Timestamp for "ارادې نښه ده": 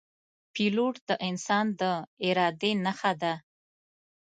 2.25-3.33